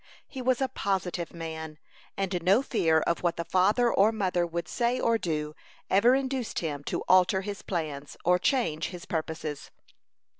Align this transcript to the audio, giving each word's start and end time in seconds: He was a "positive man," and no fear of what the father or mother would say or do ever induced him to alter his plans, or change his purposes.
He 0.25 0.41
was 0.41 0.61
a 0.61 0.67
"positive 0.67 1.31
man," 1.31 1.77
and 2.17 2.41
no 2.41 2.63
fear 2.63 3.01
of 3.01 3.21
what 3.21 3.37
the 3.37 3.45
father 3.45 3.93
or 3.93 4.11
mother 4.11 4.47
would 4.47 4.67
say 4.67 4.99
or 4.99 5.19
do 5.19 5.53
ever 5.91 6.15
induced 6.15 6.57
him 6.57 6.83
to 6.85 7.03
alter 7.07 7.41
his 7.41 7.61
plans, 7.61 8.17
or 8.25 8.39
change 8.39 8.87
his 8.87 9.05
purposes. 9.05 9.69